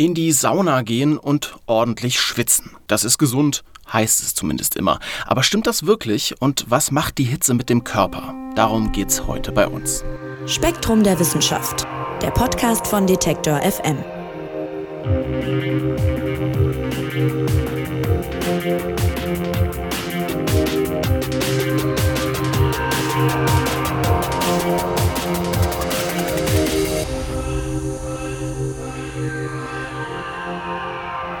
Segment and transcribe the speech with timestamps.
[0.00, 2.70] In die Sauna gehen und ordentlich schwitzen.
[2.86, 5.00] Das ist gesund, heißt es zumindest immer.
[5.26, 8.32] Aber stimmt das wirklich und was macht die Hitze mit dem Körper?
[8.54, 10.04] Darum geht's heute bei uns.
[10.46, 11.88] Spektrum der Wissenschaft,
[12.22, 13.96] der Podcast von Detektor FM.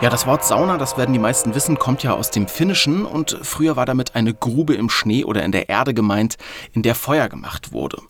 [0.00, 3.36] Ja, das Wort Sauna, das werden die meisten wissen, kommt ja aus dem Finnischen und
[3.42, 6.36] früher war damit eine Grube im Schnee oder in der Erde gemeint,
[6.72, 8.00] in der Feuer gemacht wurde.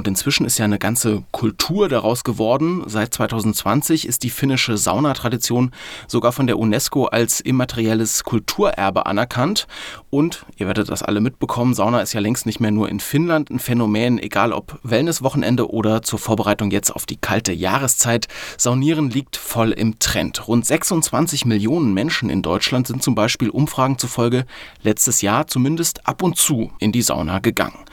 [0.00, 2.84] Und inzwischen ist ja eine ganze Kultur daraus geworden.
[2.86, 5.72] Seit 2020 ist die finnische Saunatradition
[6.08, 9.66] sogar von der UNESCO als immaterielles Kulturerbe anerkannt.
[10.08, 13.50] Und ihr werdet das alle mitbekommen, Sauna ist ja längst nicht mehr nur in Finnland
[13.50, 18.26] ein Phänomen, egal ob Wellnesswochenende oder zur Vorbereitung jetzt auf die kalte Jahreszeit.
[18.56, 20.48] Saunieren liegt voll im Trend.
[20.48, 24.46] Rund 26 20 Millionen Menschen in Deutschland sind zum Beispiel Umfragen zufolge
[24.82, 27.84] letztes Jahr zumindest ab und zu in die Sauna gegangen.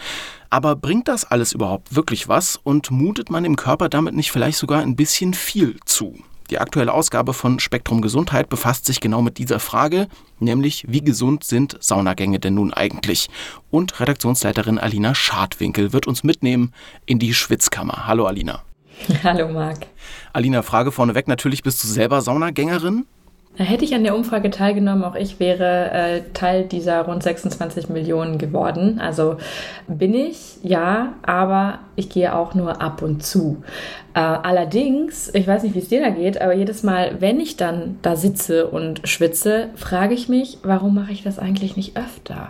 [0.49, 4.57] Aber bringt das alles überhaupt wirklich was und mutet man dem Körper damit nicht vielleicht
[4.57, 6.15] sogar ein bisschen viel zu?
[6.49, 10.07] Die aktuelle Ausgabe von Spektrum Gesundheit befasst sich genau mit dieser Frage,
[10.39, 13.29] nämlich wie gesund sind Saunagänge denn nun eigentlich?
[13.69, 16.73] Und Redaktionsleiterin Alina Schadwinkel wird uns mitnehmen
[17.05, 18.07] in die Schwitzkammer.
[18.07, 18.63] Hallo Alina.
[19.23, 19.87] Hallo Marc.
[20.31, 23.05] Alina, Frage vorneweg natürlich, bist du selber Saunagängerin?
[23.58, 28.38] Hätte ich an der Umfrage teilgenommen, auch ich wäre äh, Teil dieser rund 26 Millionen
[28.38, 28.99] geworden.
[28.99, 29.38] Also
[29.88, 33.64] bin ich, ja, aber ich gehe auch nur ab und zu.
[34.14, 37.58] Äh, allerdings, ich weiß nicht, wie es dir da geht, aber jedes Mal, wenn ich
[37.58, 42.49] dann da sitze und schwitze, frage ich mich, warum mache ich das eigentlich nicht öfter?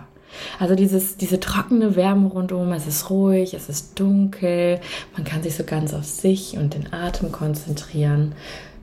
[0.58, 4.78] Also dieses, diese trockene Wärme rundum, es ist ruhig, es ist dunkel,
[5.16, 8.34] man kann sich so ganz auf sich und den Atem konzentrieren.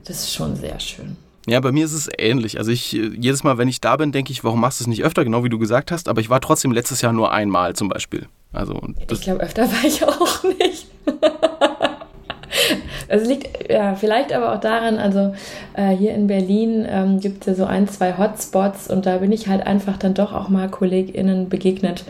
[0.04, 1.16] Das ist schon sehr schön.
[1.46, 2.58] Ja, bei mir ist es ähnlich.
[2.58, 5.04] Also ich jedes Mal, wenn ich da bin, denke ich, warum machst du es nicht
[5.04, 6.08] öfter, genau wie du gesagt hast.
[6.08, 8.26] Aber ich war trotzdem letztes Jahr nur einmal zum Beispiel.
[8.52, 8.80] Also
[9.10, 10.86] ich glaube, öfter war ich auch nicht.
[13.08, 15.34] Es liegt ja, vielleicht aber auch daran, also
[15.74, 19.32] äh, hier in Berlin ähm, gibt es ja so ein, zwei Hotspots und da bin
[19.32, 22.04] ich halt einfach dann doch auch mal KollegInnen begegnet,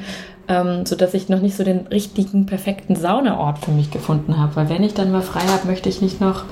[0.49, 4.57] ähm, sodass ich noch nicht so den richtigen, perfekten Saunaort für mich gefunden habe.
[4.57, 6.45] Weil wenn ich dann mal frei habe, möchte ich nicht noch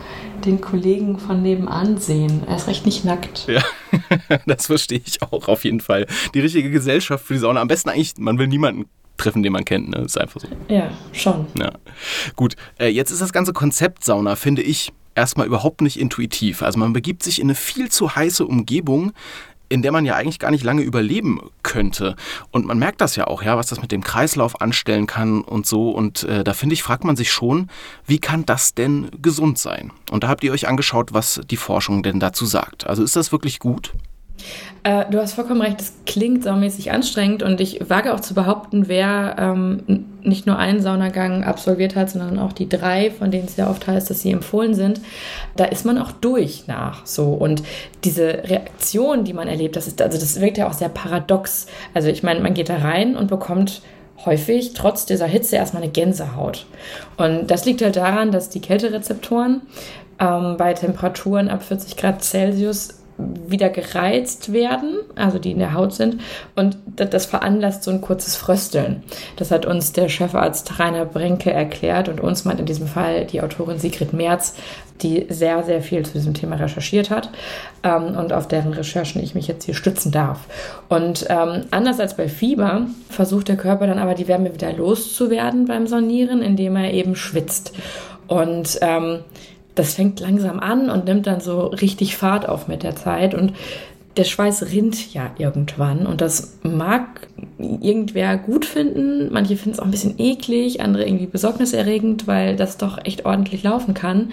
[0.44, 2.43] den Kollegen von nebenan sehen.
[2.47, 3.47] Er ist recht nicht nackt.
[3.49, 3.62] Ja,
[4.47, 6.06] das verstehe ich auch auf jeden Fall.
[6.34, 7.61] Die richtige Gesellschaft für die Sauna.
[7.61, 9.88] Am besten eigentlich, man will niemanden treffen, den man kennt.
[9.91, 9.98] Ne?
[9.98, 10.48] Ist einfach so.
[10.69, 11.47] Ja, schon.
[11.58, 11.72] Ja.
[12.36, 16.62] Gut, äh, jetzt ist das ganze Konzept Sauna, finde ich, erstmal überhaupt nicht intuitiv.
[16.62, 19.12] Also man begibt sich in eine viel zu heiße Umgebung,
[19.69, 22.16] in der man ja eigentlich gar nicht lange überleben könnte.
[22.50, 25.66] Und man merkt das ja auch, ja, was das mit dem Kreislauf anstellen kann und
[25.66, 25.91] so.
[25.91, 27.70] Und äh, da finde ich, fragt man sich schon,
[28.06, 29.91] wie kann das denn gesund sein?
[30.10, 32.86] Und da habt ihr euch angeschaut, was die Forschung denn dazu sagt.
[32.86, 33.92] Also ist das wirklich gut?
[34.83, 38.87] Äh, du hast vollkommen recht, das klingt saumäßig anstrengend und ich wage auch zu behaupten,
[38.87, 43.56] wer ähm, nicht nur einen Saunagang absolviert hat, sondern auch die drei, von denen es
[43.56, 45.00] ja oft heißt, dass sie empfohlen sind,
[45.56, 47.28] da ist man auch durch nach so.
[47.28, 47.62] Und
[48.05, 51.67] diese Reaktion, die man erlebt, das ist, also das wirkt ja auch sehr paradox.
[51.94, 53.81] Also ich meine, man geht da rein und bekommt
[54.27, 56.67] häufig trotz dieser Hitze erstmal eine Gänsehaut.
[57.17, 59.62] Und das liegt halt daran, dass die Kälterezeptoren
[60.21, 65.94] ähm, bei Temperaturen ab 40 Grad Celsius wieder gereizt werden, also die in der Haut
[65.94, 66.20] sind,
[66.56, 69.02] und das veranlasst so ein kurzes Frösteln.
[69.36, 73.41] Das hat uns der Chefarzt Rainer Brinke erklärt und uns meint in diesem Fall die
[73.41, 74.54] Autorin Sigrid Merz,
[75.02, 77.30] die sehr, sehr viel zu diesem Thema recherchiert hat
[77.82, 80.41] ähm, und auf deren Recherchen ich mich jetzt hier stützen darf.
[80.88, 85.66] Und ähm, anders als bei Fieber versucht der Körper dann aber die Wärme wieder loszuwerden
[85.66, 87.72] beim Sonieren, indem er eben schwitzt.
[88.26, 89.20] Und ähm,
[89.75, 93.53] das fängt langsam an und nimmt dann so richtig Fahrt auf mit der Zeit und
[94.17, 97.27] der Schweiß rinnt ja irgendwann und das mag
[97.59, 99.33] irgendwer gut finden.
[99.33, 103.65] Manche finden es auch ein bisschen eklig, andere irgendwie besorgniserregend, weil das doch echt ordentlich
[103.65, 104.31] laufen kann.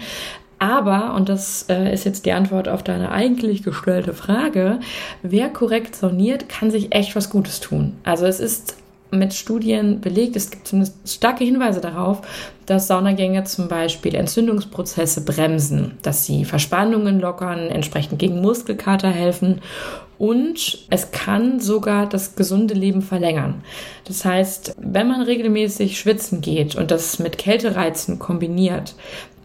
[0.60, 4.78] Aber, und das äh, ist jetzt die Antwort auf deine eigentlich gestellte Frage,
[5.22, 7.94] wer korrekt soniert, kann sich echt was Gutes tun.
[8.04, 8.76] Also es ist
[9.12, 10.36] mit Studien belegt.
[10.36, 12.22] Es gibt zumindest starke Hinweise darauf,
[12.66, 19.60] dass Saunagänge zum Beispiel Entzündungsprozesse bremsen, dass sie Verspannungen lockern, entsprechend gegen Muskelkater helfen
[20.18, 23.62] und es kann sogar das gesunde Leben verlängern.
[24.04, 28.94] Das heißt, wenn man regelmäßig schwitzen geht und das mit Kältereizen kombiniert,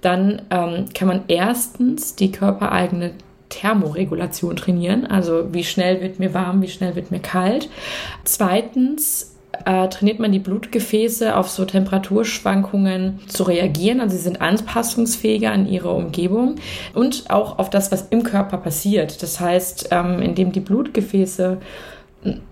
[0.01, 3.13] dann ähm, kann man erstens die körpereigene
[3.49, 7.69] Thermoregulation trainieren, also wie schnell wird mir warm, wie schnell wird mir kalt.
[8.23, 14.01] Zweitens äh, trainiert man die Blutgefäße auf so Temperaturschwankungen zu reagieren.
[14.01, 16.55] Also sie sind anpassungsfähiger an ihre Umgebung
[16.93, 19.21] und auch auf das, was im Körper passiert.
[19.21, 21.57] Das heißt, ähm, indem die Blutgefäße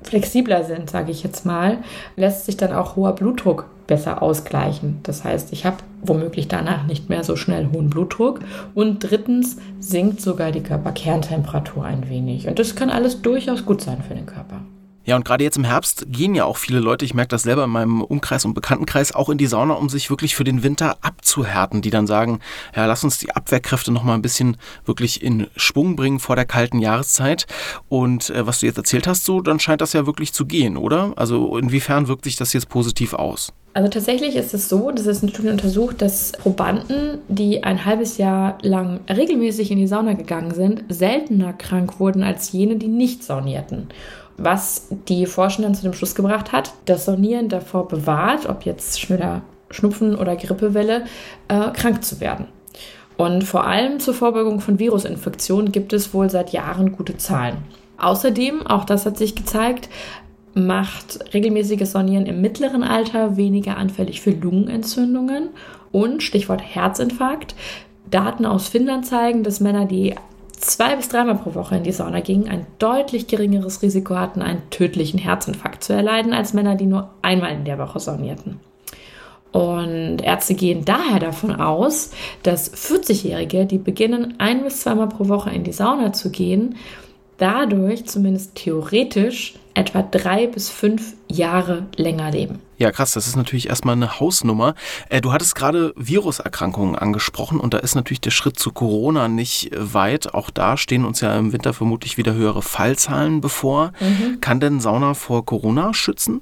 [0.04, 1.80] flexibler sind, sage ich jetzt mal,
[2.16, 5.00] lässt sich dann auch hoher Blutdruck besser ausgleichen.
[5.04, 8.40] Das heißt, ich habe womöglich danach nicht mehr so schnell hohen Blutdruck.
[8.74, 12.48] Und drittens sinkt sogar die Körperkerntemperatur ein wenig.
[12.48, 14.62] Und das kann alles durchaus gut sein für den Körper.
[15.06, 17.66] Ja, und gerade jetzt im Herbst gehen ja auch viele Leute, ich merke das selber
[17.66, 20.98] in meinem Umkreis und Bekanntenkreis, auch in die Sauna, um sich wirklich für den Winter
[21.02, 22.40] abzuhärten, die dann sagen,
[22.76, 26.80] ja, lass uns die Abwehrkräfte nochmal ein bisschen wirklich in Schwung bringen vor der kalten
[26.80, 27.46] Jahreszeit.
[27.88, 30.76] Und äh, was du jetzt erzählt hast, so, dann scheint das ja wirklich zu gehen,
[30.76, 31.14] oder?
[31.18, 33.54] Also inwiefern wirkt sich das jetzt positiv aus?
[33.76, 38.18] Also tatsächlich ist es so, dass es in Studien untersucht, dass Probanden, die ein halbes
[38.18, 43.24] Jahr lang regelmäßig in die Sauna gegangen sind, seltener krank wurden als jene, die nicht
[43.24, 43.90] saunierten
[44.38, 49.42] was die Forschenden zu dem Schluss gebracht hat, dass Saunieren davor bewahrt, ob jetzt schneller
[49.70, 51.06] Schnupfen oder Grippewelle,
[51.48, 52.48] äh, krank zu werden.
[53.18, 57.58] Und vor allem zur Vorbeugung von Virusinfektionen gibt es wohl seit Jahren gute Zahlen.
[57.98, 59.90] Außerdem, auch das hat sich gezeigt,
[60.54, 65.50] macht regelmäßiges Saunieren im mittleren Alter weniger anfällig für Lungenentzündungen
[65.92, 67.56] und Stichwort Herzinfarkt.
[68.10, 70.16] Daten aus Finnland zeigen, dass Männer, die
[70.58, 74.70] zwei bis dreimal pro Woche in die Sauna gingen, ein deutlich geringeres Risiko hatten, einen
[74.70, 78.60] tödlichen Herzinfarkt zu erleiden, als Männer, die nur einmal in der Woche saunierten.
[79.52, 82.12] Und Ärzte gehen daher davon aus,
[82.44, 86.76] dass 40-Jährige, die beginnen, ein bis zweimal pro Woche in die Sauna zu gehen,
[87.38, 92.60] dadurch zumindest theoretisch etwa drei bis fünf Jahre länger leben.
[92.78, 94.76] Ja, krass, das ist natürlich erstmal eine Hausnummer.
[95.10, 99.72] Äh, du hattest gerade Viruserkrankungen angesprochen und da ist natürlich der Schritt zu Corona nicht
[99.76, 100.34] weit.
[100.34, 103.92] Auch da stehen uns ja im Winter vermutlich wieder höhere Fallzahlen bevor.
[104.00, 104.42] Mhm.
[104.42, 106.42] Kann denn Sauna vor Corona schützen?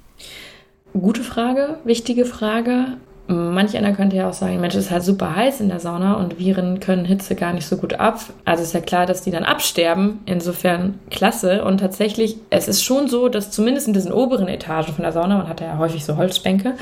[0.92, 2.96] Gute Frage, wichtige Frage.
[3.26, 6.14] Manch einer könnte ja auch sagen, Mensch, es ist halt super heiß in der Sauna
[6.14, 8.20] und Viren können Hitze gar nicht so gut ab.
[8.44, 10.20] Also ist ja klar, dass die dann absterben.
[10.26, 11.64] Insofern klasse.
[11.64, 15.38] Und tatsächlich, es ist schon so, dass zumindest in diesen oberen Etagen von der Sauna,
[15.38, 16.74] man hat ja häufig so Holzbänke,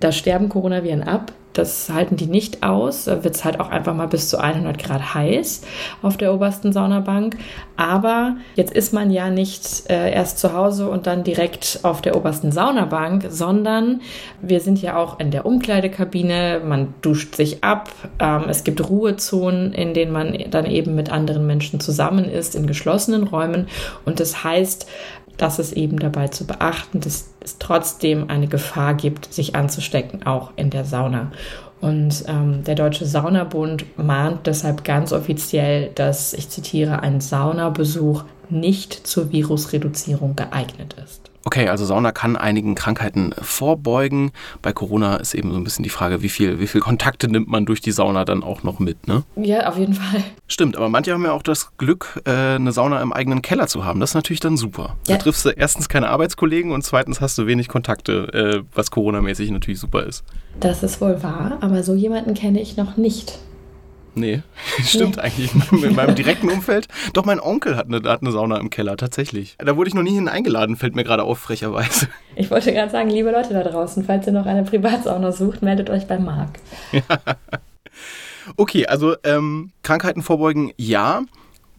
[0.00, 1.32] da sterben Coronaviren ab.
[1.54, 3.04] Das halten die nicht aus.
[3.04, 5.62] Da wird es halt auch einfach mal bis zu 100 Grad heiß
[6.02, 7.36] auf der obersten Saunabank.
[7.76, 12.16] Aber jetzt ist man ja nicht äh, erst zu Hause und dann direkt auf der
[12.16, 14.00] obersten Saunabank, sondern
[14.42, 16.60] wir sind ja auch in der Umkleidekabine.
[16.64, 17.88] Man duscht sich ab.
[18.18, 22.66] Ähm, es gibt Ruhezonen, in denen man dann eben mit anderen Menschen zusammen ist, in
[22.66, 23.68] geschlossenen Räumen.
[24.04, 24.88] Und das heißt,
[25.36, 30.52] dass es eben dabei zu beachten, dass es trotzdem eine Gefahr gibt, sich anzustecken, auch
[30.56, 31.32] in der Sauna.
[31.80, 39.06] Und ähm, der Deutsche Saunabund mahnt deshalb ganz offiziell, dass, ich zitiere, ein Saunabesuch nicht
[39.06, 41.33] zur Virusreduzierung geeignet ist.
[41.44, 44.32] Okay, also Sauna kann einigen Krankheiten vorbeugen.
[44.62, 47.48] Bei Corona ist eben so ein bisschen die Frage, wie viel, wie viel Kontakte nimmt
[47.48, 49.24] man durch die Sauna dann auch noch mit, ne?
[49.36, 50.22] Ja, auf jeden Fall.
[50.46, 53.84] Stimmt, aber manche haben ja auch das Glück, äh, eine Sauna im eigenen Keller zu
[53.84, 54.00] haben.
[54.00, 54.96] Das ist natürlich dann super.
[55.06, 55.16] Ja.
[55.16, 59.50] Da triffst du erstens keine Arbeitskollegen und zweitens hast du wenig Kontakte, äh, was Corona-mäßig
[59.50, 60.24] natürlich super ist.
[60.60, 63.38] Das ist wohl wahr, aber so jemanden kenne ich noch nicht.
[64.14, 64.42] Nee,
[64.84, 65.22] stimmt nee.
[65.22, 65.50] eigentlich.
[65.72, 66.88] In meinem direkten Umfeld.
[67.12, 69.56] Doch, mein Onkel hat eine, hat eine Sauna im Keller, tatsächlich.
[69.58, 72.08] Da wurde ich noch nie hin eingeladen, fällt mir gerade auf, frecherweise.
[72.36, 75.88] Ich wollte gerade sagen, liebe Leute da draußen, falls ihr noch eine Privatsauna sucht, meldet
[75.88, 76.58] euch bei Marc.
[78.56, 81.22] okay, also ähm, Krankheiten vorbeugen, ja.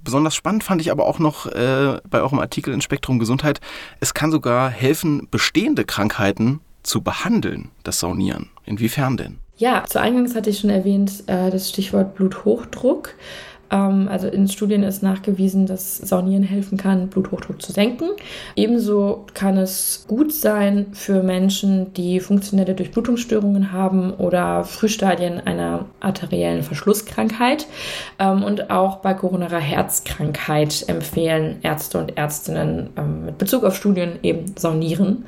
[0.01, 3.59] Besonders spannend fand ich aber auch noch äh, bei eurem Artikel in Spektrum Gesundheit,
[3.99, 8.49] es kann sogar helfen, bestehende Krankheiten zu behandeln, das Saunieren.
[8.63, 9.39] Inwiefern denn?
[9.57, 13.13] Ja, zu Eingangs hatte ich schon erwähnt, äh, das Stichwort Bluthochdruck.
[13.71, 18.09] Ähm, also in Studien ist nachgewiesen, dass Saunieren helfen kann, Bluthochdruck zu senken.
[18.55, 26.63] Ebenso kann es gut sein für Menschen, die funktionelle Durchblutungsstörungen haben oder Frühstadien einer arteriellen
[26.63, 27.67] Verschlusskrankheit.
[28.19, 34.19] Ähm, und auch bei koronarer Herzkrankheit empfehlen Ärzte und Ärztinnen ähm, mit Bezug auf Studien
[34.21, 35.25] eben Saunieren.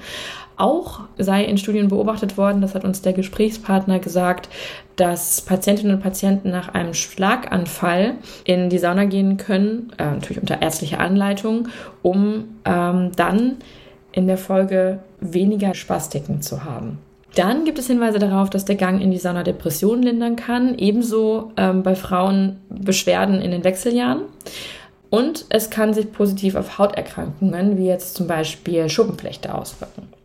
[0.57, 4.49] Auch sei in Studien beobachtet worden, das hat uns der Gesprächspartner gesagt,
[4.95, 10.61] dass Patientinnen und Patienten nach einem Schlaganfall in die Sauna gehen können, äh, natürlich unter
[10.61, 11.67] ärztlicher Anleitung,
[12.01, 13.57] um ähm, dann
[14.11, 16.97] in der Folge weniger Spastiken zu haben.
[17.35, 21.51] Dann gibt es Hinweise darauf, dass der Gang in die Sauna Depressionen lindern kann, ebenso
[21.55, 24.21] ähm, bei Frauen Beschwerden in den Wechseljahren.
[25.11, 30.16] Und es kann sich positiv auf Hauterkrankungen wie jetzt zum Beispiel Schuppenflechte auswirken.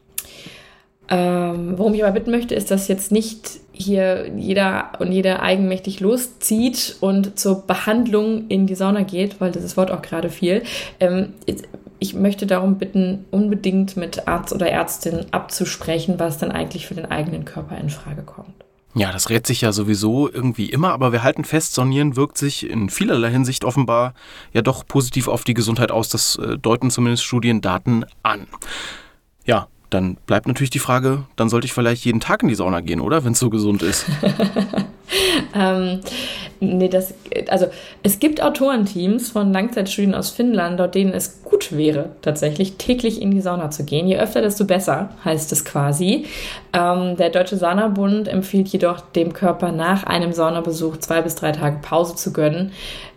[1.12, 6.00] Ähm, worum ich aber bitten möchte, ist, dass jetzt nicht hier jeder und jede eigenmächtig
[6.00, 10.62] loszieht und zur Behandlung in die Sauna geht, weil dieses Wort auch gerade fiel.
[11.00, 11.34] Ähm,
[11.98, 17.10] ich möchte darum bitten, unbedingt mit Arzt oder Ärztin abzusprechen, was dann eigentlich für den
[17.10, 18.54] eigenen Körper in Frage kommt.
[18.94, 22.68] Ja, das rät sich ja sowieso irgendwie immer, aber wir halten fest, Sonieren wirkt sich
[22.68, 24.14] in vielerlei Hinsicht offenbar
[24.54, 26.08] ja doch positiv auf die Gesundheit aus.
[26.08, 28.46] Das äh, deuten zumindest Studiendaten an.
[29.44, 32.80] Ja, dann bleibt natürlich die Frage, dann sollte ich vielleicht jeden Tag in die Sauna
[32.80, 33.24] gehen, oder?
[33.24, 34.06] Wenn es so gesund ist.
[35.54, 36.00] ähm,
[36.60, 37.14] nee, das,
[37.48, 37.66] also
[38.02, 43.30] es gibt Autorenteams von Langzeitstudien aus Finnland, dort denen es gut wäre, tatsächlich täglich in
[43.30, 44.06] die Sauna zu gehen.
[44.06, 46.26] Je öfter, desto besser, heißt es quasi.
[46.72, 51.78] Ähm, der Deutsche Saunabund empfiehlt jedoch dem Körper nach einem Saunabesuch zwei bis drei Tage
[51.82, 52.72] Pause zu gönnen.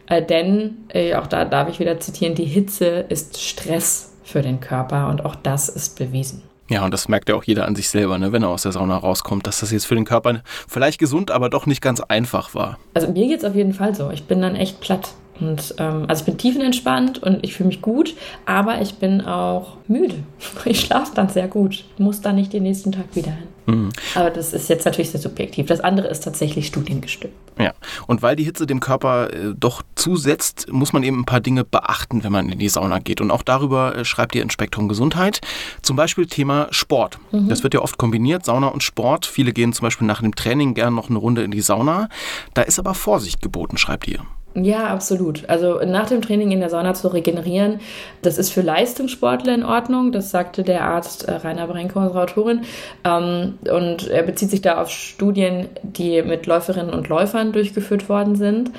[0.07, 4.59] Äh, denn, äh, auch da darf ich wieder zitieren, die Hitze ist Stress für den
[4.59, 6.43] Körper und auch das ist bewiesen.
[6.67, 8.71] Ja, und das merkt ja auch jeder an sich selber, ne, wenn er aus der
[8.71, 12.55] Sauna rauskommt, dass das jetzt für den Körper vielleicht gesund, aber doch nicht ganz einfach
[12.55, 12.79] war.
[12.95, 14.09] Also mir geht es auf jeden Fall so.
[14.09, 15.09] Ich bin dann echt platt.
[15.39, 18.15] Und ähm, also ich bin tiefenentspannt und ich fühle mich gut,
[18.45, 20.15] aber ich bin auch müde.
[20.65, 21.85] Ich schlafe dann sehr gut.
[21.97, 23.47] Muss dann nicht den nächsten Tag wieder hin.
[23.67, 23.89] Mhm.
[24.15, 25.67] Aber das ist jetzt natürlich sehr subjektiv.
[25.67, 27.33] Das andere ist tatsächlich studiengestimmt.
[27.59, 27.73] Ja,
[28.07, 31.63] und weil die Hitze dem Körper äh, doch zusetzt, muss man eben ein paar Dinge
[31.63, 33.21] beachten, wenn man in die Sauna geht.
[33.21, 35.41] Und auch darüber äh, schreibt ihr in Spektrum Gesundheit.
[35.81, 37.19] Zum Beispiel Thema Sport.
[37.31, 37.47] Mhm.
[37.47, 39.25] Das wird ja oft kombiniert, Sauna und Sport.
[39.25, 42.09] Viele gehen zum Beispiel nach dem Training gerne noch eine Runde in die Sauna.
[42.53, 44.19] Da ist aber Vorsicht geboten, schreibt ihr.
[44.57, 45.49] Ja, absolut.
[45.49, 47.81] Also nach dem Training in der Sauna zu regenerieren,
[48.21, 50.13] das ist für Leistungssportler in Ordnung.
[50.13, 52.61] Das sagte der Arzt äh, Rainer Brenko, unsere Autorin.
[53.03, 58.37] Ähm, und er bezieht sich da auf Studien, die mit Läuferinnen und Läufern durchgeführt worden
[58.37, 58.71] sind.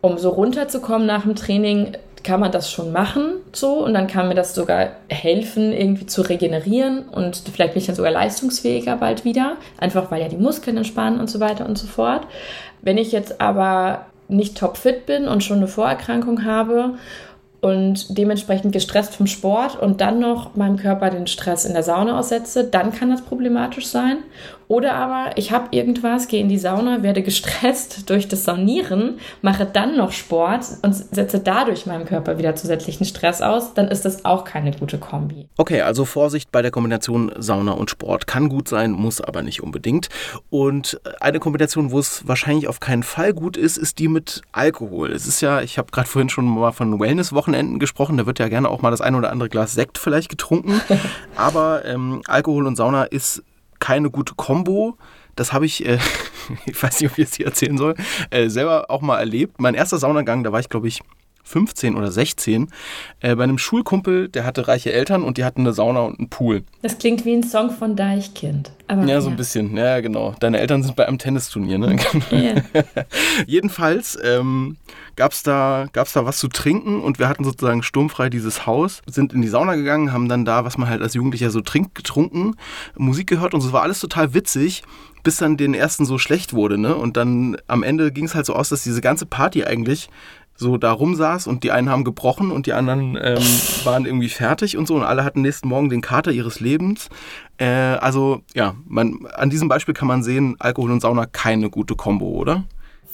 [0.00, 4.26] Um so runterzukommen nach dem Training, kann man das schon machen so und dann kann
[4.26, 9.24] mir das sogar helfen, irgendwie zu regenerieren und vielleicht bin ich dann sogar leistungsfähiger bald
[9.24, 12.26] wieder, einfach weil ja die Muskeln entspannen und so weiter und so fort.
[12.82, 16.94] Wenn ich jetzt aber nicht topfit bin und schon eine Vorerkrankung habe
[17.60, 22.18] und dementsprechend gestresst vom Sport und dann noch meinem Körper den Stress in der Sauna
[22.18, 24.18] aussetze, dann kann das problematisch sein.
[24.68, 29.66] Oder aber ich habe irgendwas, gehe in die Sauna, werde gestresst durch das Saunieren, mache
[29.66, 34.24] dann noch Sport und setze dadurch meinem Körper wieder zusätzlichen Stress aus, dann ist das
[34.24, 35.48] auch keine gute Kombi.
[35.56, 38.26] Okay, also Vorsicht bei der Kombination Sauna und Sport.
[38.26, 40.08] Kann gut sein, muss aber nicht unbedingt.
[40.50, 45.12] Und eine Kombination, wo es wahrscheinlich auf keinen Fall gut ist, ist die mit Alkohol.
[45.12, 48.48] Es ist ja, ich habe gerade vorhin schon mal von Wellness-Wochenenden gesprochen, da wird ja
[48.48, 50.80] gerne auch mal das ein oder andere Glas Sekt vielleicht getrunken.
[51.36, 53.42] aber ähm, Alkohol und Sauna ist
[53.86, 54.98] keine gute Kombo.
[55.36, 55.98] Das habe ich, äh,
[56.66, 57.94] ich weiß nicht, ob ich es hier erzählen soll,
[58.30, 59.60] äh, selber auch mal erlebt.
[59.60, 61.02] Mein erster Saunagang, da war ich, glaube ich,
[61.46, 62.68] 15 oder 16,
[63.20, 66.28] äh, bei einem Schulkumpel, der hatte reiche Eltern und die hatten eine Sauna und einen
[66.28, 66.64] Pool.
[66.82, 68.72] Das klingt wie ein Song von Deichkind.
[68.88, 69.76] Aber ja, so ein bisschen.
[69.76, 70.34] Ja, genau.
[70.38, 71.96] Deine Eltern sind bei einem Tennisturnier, ne?
[72.30, 72.62] Yeah.
[73.46, 74.76] Jedenfalls ähm,
[75.16, 79.02] gab es da, gab's da was zu trinken und wir hatten sozusagen sturmfrei dieses Haus,
[79.06, 81.94] sind in die Sauna gegangen, haben dann da, was man halt als Jugendlicher so trinkt,
[81.94, 82.54] getrunken,
[82.96, 84.82] Musik gehört und es war alles total witzig,
[85.22, 86.94] bis dann den ersten so schlecht wurde, ne?
[86.94, 90.08] Und dann am Ende ging es halt so aus, dass diese ganze Party eigentlich
[90.56, 93.42] so da rumsaß und die einen haben gebrochen und die anderen ähm,
[93.84, 97.08] waren irgendwie fertig und so und alle hatten nächsten Morgen den Kater ihres Lebens.
[97.58, 101.94] Äh, also ja, man, an diesem Beispiel kann man sehen, Alkohol und Sauna keine gute
[101.94, 102.64] Kombo, oder?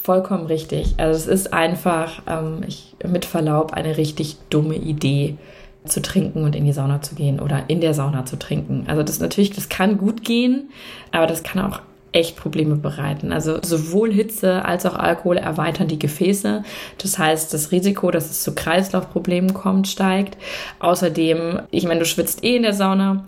[0.03, 0.95] Vollkommen richtig.
[0.97, 5.37] Also es ist einfach, ähm, ich, mit Verlaub, eine richtig dumme Idee
[5.85, 8.85] zu trinken und in die Sauna zu gehen oder in der Sauna zu trinken.
[8.87, 10.71] Also das natürlich, das kann gut gehen,
[11.11, 11.81] aber das kann auch
[12.13, 13.33] echt Probleme bereiten.
[13.33, 16.63] Also sowohl Hitze als auch Alkohol erweitern die Gefäße.
[16.99, 20.37] Das heißt, das Risiko, dass es zu Kreislaufproblemen kommt, steigt.
[20.79, 23.25] Außerdem, ich meine, du schwitzt eh in der Sauna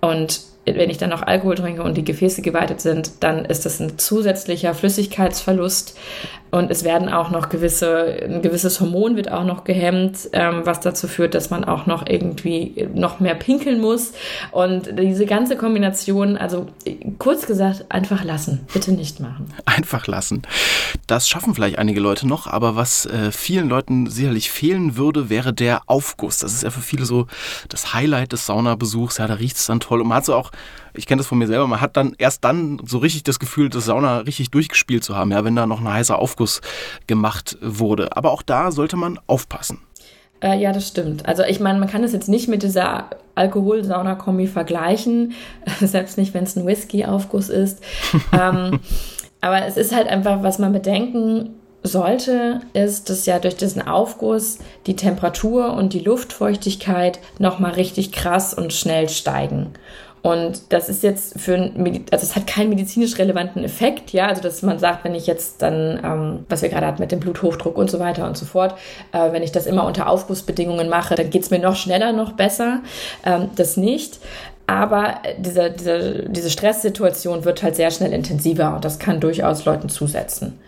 [0.00, 3.80] und wenn ich dann noch Alkohol trinke und die Gefäße geweitet sind, dann ist das
[3.80, 5.98] ein zusätzlicher Flüssigkeitsverlust
[6.52, 10.80] und es werden auch noch gewisse, ein gewisses Hormon wird auch noch gehemmt, ähm, was
[10.80, 14.12] dazu führt, dass man auch noch irgendwie noch mehr pinkeln muss.
[14.50, 16.66] Und diese ganze Kombination, also
[17.18, 18.66] kurz gesagt, einfach lassen.
[18.70, 19.50] Bitte nicht machen.
[19.64, 20.42] Einfach lassen.
[21.06, 25.54] Das schaffen vielleicht einige Leute noch, aber was äh, vielen Leuten sicherlich fehlen würde, wäre
[25.54, 26.38] der Aufguss.
[26.38, 27.28] Das ist ja für viele so
[27.70, 29.16] das Highlight des Saunabesuchs.
[29.16, 30.02] Ja, da riecht es dann toll.
[30.02, 30.50] Und man hat so auch
[30.94, 33.68] ich kenne das von mir selber, man hat dann erst dann so richtig das Gefühl,
[33.68, 36.60] das Sauna richtig durchgespielt zu haben, ja, wenn da noch ein heißer Aufguss
[37.06, 38.16] gemacht wurde.
[38.16, 39.80] Aber auch da sollte man aufpassen.
[40.42, 41.26] Äh, ja, das stimmt.
[41.26, 45.34] Also ich meine, man kann es jetzt nicht mit dieser Alkohol-Sauna-Kombi vergleichen,
[45.80, 47.82] selbst nicht, wenn es ein Whisky-Aufguss ist.
[48.32, 48.80] ähm,
[49.40, 51.50] aber es ist halt einfach, was man bedenken
[51.82, 58.54] sollte, ist, dass ja durch diesen Aufguss die Temperatur und die Luftfeuchtigkeit nochmal richtig krass
[58.54, 59.72] und schnell steigen.
[60.22, 64.40] Und das ist jetzt für ein, also es hat keinen medizinisch relevanten Effekt, ja, also
[64.40, 67.76] dass man sagt, wenn ich jetzt dann, ähm, was wir gerade hatten mit dem Bluthochdruck
[67.76, 68.76] und so weiter und so fort,
[69.10, 72.32] äh, wenn ich das immer unter Aufgussbedingungen mache, dann geht es mir noch schneller, noch
[72.32, 72.82] besser.
[73.26, 74.20] Ähm, das nicht.
[74.68, 79.88] Aber diese, diese, diese Stresssituation wird halt sehr schnell intensiver und das kann durchaus Leuten
[79.88, 80.58] zusetzen.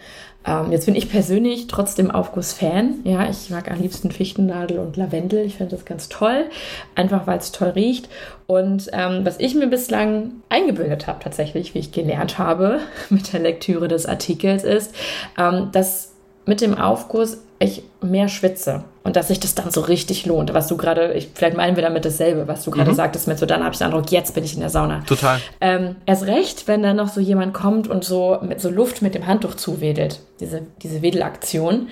[0.47, 3.01] Ähm, jetzt bin ich persönlich trotzdem Aufguss-Fan.
[3.05, 5.45] Ja, ich mag am liebsten Fichtennadel und Lavendel.
[5.45, 6.47] Ich finde das ganz toll,
[6.95, 8.09] einfach weil es toll riecht.
[8.47, 13.41] Und ähm, was ich mir bislang eingebildet habe, tatsächlich, wie ich gelernt habe mit der
[13.41, 14.95] Lektüre des Artikels, ist,
[15.39, 16.14] ähm, dass
[16.47, 20.53] mit dem Aufguss ich mehr schwitze und dass sich das dann so richtig lohnt.
[20.53, 22.97] Was du gerade, vielleicht meinen wir damit dasselbe, was du gerade mhm.
[22.97, 25.01] sagtest mit so, dann habe ich den Eindruck, jetzt bin ich in der Sauna.
[25.07, 25.41] Total.
[25.61, 29.15] Ähm, erst recht, wenn dann noch so jemand kommt und so mit so Luft mit
[29.15, 31.89] dem Handtuch zuwedelt, diese, diese Wedelaktion.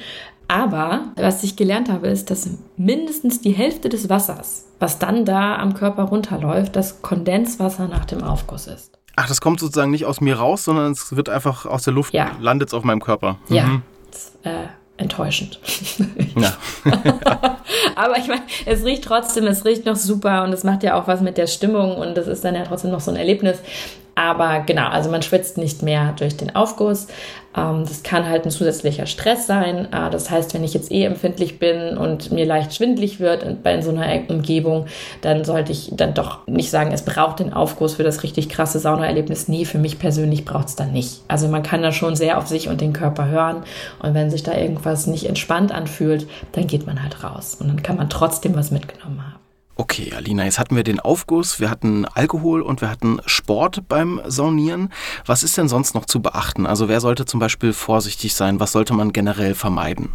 [0.48, 5.56] Aber was ich gelernt habe, ist, dass mindestens die Hälfte des Wassers, was dann da
[5.56, 8.98] am Körper runterläuft, das Kondenswasser nach dem Aufguss ist.
[9.16, 12.14] Ach, das kommt sozusagen nicht aus mir raus, sondern es wird einfach aus der Luft,
[12.14, 12.32] ja.
[12.40, 13.38] landet auf meinem Körper.
[13.48, 13.54] Mhm.
[13.54, 13.82] Ja.
[14.44, 14.66] Äh,
[14.96, 15.58] enttäuschend.
[16.36, 16.52] Ja.
[17.96, 21.06] Aber ich meine, es riecht trotzdem, es riecht noch super und es macht ja auch
[21.06, 23.58] was mit der Stimmung und das ist dann ja trotzdem noch so ein Erlebnis.
[24.14, 27.06] Aber genau, also man schwitzt nicht mehr durch den Aufguss.
[27.56, 29.88] Ähm, das kann halt ein zusätzlicher Stress sein.
[29.92, 33.80] Äh, das heißt, wenn ich jetzt eh empfindlich bin und mir leicht schwindlig wird bei
[33.80, 34.86] so einer Umgebung,
[35.22, 38.78] dann sollte ich dann doch nicht sagen, es braucht den Aufguss für das richtig krasse
[38.78, 39.48] Saunaerlebnis.
[39.48, 41.22] Nee, für mich persönlich braucht es dann nicht.
[41.28, 43.64] Also man kann da schon sehr auf sich und den Körper hören.
[44.02, 47.56] Und wenn sich da irgendwas nicht entspannt anfühlt, dann geht man halt raus.
[47.58, 49.31] Und dann kann man trotzdem was mitgenommen haben.
[49.74, 54.20] Okay, Alina, jetzt hatten wir den Aufguss, wir hatten Alkohol und wir hatten Sport beim
[54.26, 54.92] Saunieren.
[55.24, 56.66] Was ist denn sonst noch zu beachten?
[56.66, 58.60] Also wer sollte zum Beispiel vorsichtig sein?
[58.60, 60.10] Was sollte man generell vermeiden?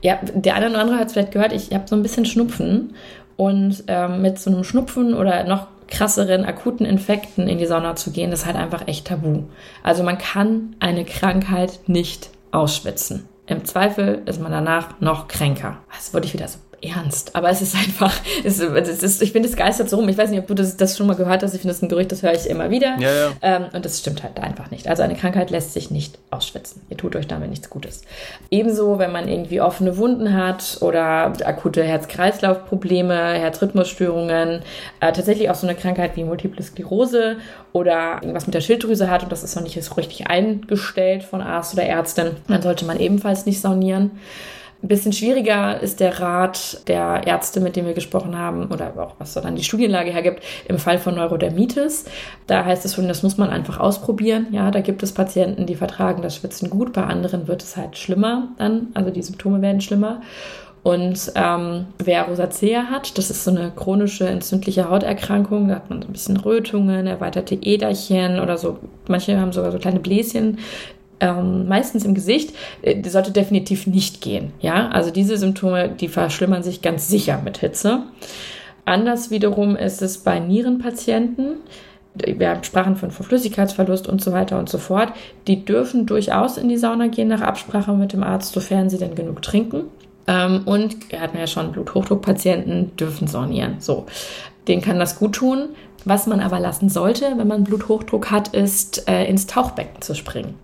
[0.00, 2.94] Ja, der eine oder andere hat es vielleicht gehört, ich habe so ein bisschen Schnupfen
[3.36, 8.10] und ähm, mit so einem Schnupfen oder noch krasseren akuten Infekten in die Sauna zu
[8.10, 9.44] gehen, das ist halt einfach echt tabu.
[9.82, 13.28] Also man kann eine Krankheit nicht ausschwitzen.
[13.46, 15.78] Im Zweifel ist man danach noch kränker.
[15.94, 17.34] Das würde ich wieder so ernst.
[17.34, 20.08] Aber es ist einfach, es ist, ich finde, es geistert so rum.
[20.08, 21.54] Ich weiß nicht, ob du das, das schon mal gehört hast.
[21.54, 22.96] Ich finde, das ist ein Gerücht, das höre ich immer wieder.
[22.98, 23.30] Ja, ja.
[23.42, 24.88] Ähm, und das stimmt halt einfach nicht.
[24.88, 26.82] Also eine Krankheit lässt sich nicht ausschwitzen.
[26.88, 28.02] Ihr tut euch damit nichts Gutes.
[28.50, 34.60] Ebenso, wenn man irgendwie offene Wunden hat oder akute Herz-Kreislauf-Probleme, Herzrhythmusstörungen,
[35.00, 37.36] äh, tatsächlich auch so eine Krankheit wie Multiple Sklerose
[37.72, 41.40] oder irgendwas mit der Schilddrüse hat und das ist noch nicht so richtig eingestellt von
[41.40, 44.12] Arzt oder Ärztin, dann sollte man ebenfalls nicht saunieren.
[44.80, 49.14] Ein bisschen schwieriger ist der Rat der Ärzte, mit denen wir gesprochen haben, oder auch
[49.18, 52.04] was dann die Studienlage hergibt, im Fall von Neurodermitis.
[52.46, 54.46] Da heißt es schon, das muss man einfach ausprobieren.
[54.52, 57.98] Ja, da gibt es Patienten, die vertragen das Schwitzen gut, bei anderen wird es halt
[57.98, 60.20] schlimmer dann, also die Symptome werden schlimmer.
[60.84, 66.00] Und ähm, wer Rosacea hat, das ist so eine chronische entzündliche Hauterkrankung, da hat man
[66.00, 68.78] so ein bisschen Rötungen, erweiterte Äderchen oder so.
[69.08, 70.58] Manche haben sogar so kleine Bläschen
[71.20, 74.52] ähm, meistens im Gesicht, äh, sollte definitiv nicht gehen.
[74.60, 78.02] Ja, also diese Symptome, die verschlimmern sich ganz sicher mit Hitze.
[78.84, 81.56] Anders wiederum ist es bei Nierenpatienten.
[82.14, 85.12] Wir sprachen von Flüssigkeitsverlust und so weiter und so fort.
[85.46, 89.14] Die dürfen durchaus in die Sauna gehen nach Absprache mit dem Arzt, sofern sie denn
[89.14, 89.84] genug trinken.
[90.26, 93.76] Ähm, und wir hatten ja schon Bluthochdruckpatienten, dürfen saunieren.
[93.78, 94.06] So,
[94.66, 95.68] denen kann das gut tun.
[96.04, 100.54] Was man aber lassen sollte, wenn man Bluthochdruck hat, ist äh, ins Tauchbecken zu springen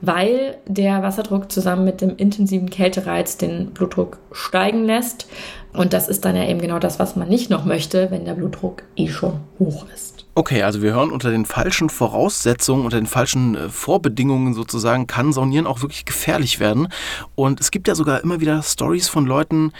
[0.00, 5.26] weil der Wasserdruck zusammen mit dem intensiven Kältereiz den Blutdruck steigen lässt.
[5.72, 8.34] Und das ist dann ja eben genau das, was man nicht noch möchte, wenn der
[8.34, 10.24] Blutdruck eh schon hoch ist.
[10.34, 15.32] Okay, also wir hören unter den falschen Voraussetzungen, unter den falschen äh, Vorbedingungen sozusagen, kann
[15.32, 16.88] Saunieren auch wirklich gefährlich werden.
[17.34, 19.72] Und es gibt ja sogar immer wieder Stories von Leuten,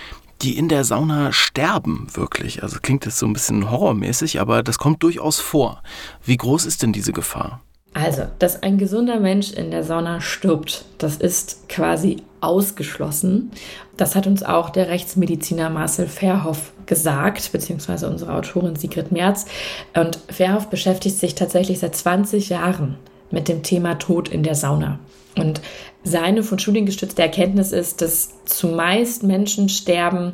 [0.42, 2.62] die in der Sauna sterben, wirklich.
[2.62, 5.82] Also klingt das so ein bisschen horrormäßig, aber das kommt durchaus vor.
[6.24, 7.60] Wie groß ist denn diese Gefahr?
[7.94, 13.50] Also, dass ein gesunder Mensch in der Sauna stirbt, das ist quasi ausgeschlossen.
[13.96, 19.46] Das hat uns auch der Rechtsmediziner Marcel Verhoff gesagt, beziehungsweise unsere Autorin Sigrid Merz.
[19.94, 22.96] Und Verhoff beschäftigt sich tatsächlich seit 20 Jahren
[23.30, 24.98] mit dem Thema Tod in der Sauna.
[25.36, 25.60] Und
[26.04, 30.32] seine von Studien gestützte Erkenntnis ist, dass zumeist Menschen sterben,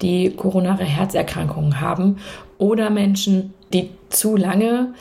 [0.00, 2.18] die koronare Herzerkrankungen haben
[2.58, 4.94] oder Menschen, die zu lange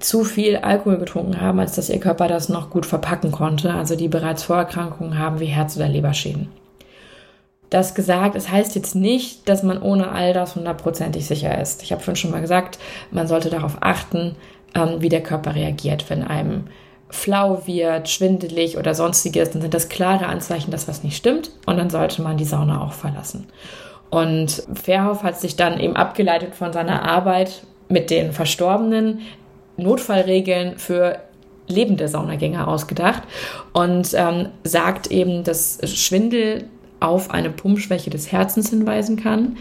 [0.00, 3.96] zu viel Alkohol getrunken haben, als dass ihr Körper das noch gut verpacken konnte, also
[3.96, 6.48] die bereits Vorerkrankungen haben wie Herz- oder Leberschäden.
[7.68, 11.82] Das gesagt, es heißt jetzt nicht, dass man ohne all das hundertprozentig sicher ist.
[11.82, 12.78] Ich habe vorhin schon mal gesagt,
[13.12, 14.34] man sollte darauf achten,
[14.74, 16.10] ähm, wie der Körper reagiert.
[16.10, 16.64] Wenn einem
[17.10, 21.76] flau wird, schwindelig oder sonstiges, dann sind das klare Anzeichen, dass was nicht stimmt und
[21.76, 23.46] dann sollte man die Sauna auch verlassen.
[24.10, 29.20] Und Verhoff hat sich dann eben abgeleitet von seiner Arbeit mit den Verstorbenen
[29.82, 31.18] Notfallregeln für
[31.66, 33.22] lebende Saunagänger ausgedacht
[33.72, 36.64] und ähm, sagt eben, dass Schwindel
[36.98, 39.56] auf eine Pumpschwäche des Herzens hinweisen kann.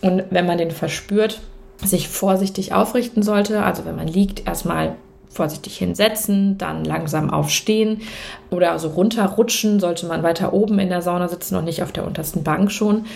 [0.00, 1.40] Und wenn man den verspürt,
[1.82, 3.62] sich vorsichtig aufrichten sollte.
[3.62, 4.96] Also wenn man liegt, erstmal
[5.28, 8.02] vorsichtig hinsetzen, dann langsam aufstehen
[8.50, 12.06] oder also runterrutschen, sollte man weiter oben in der Sauna sitzen und nicht auf der
[12.06, 13.06] untersten Bank schon.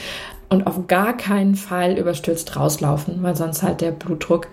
[0.48, 4.46] Und auf gar keinen Fall überstürzt rauslaufen, weil sonst halt der Blutdruck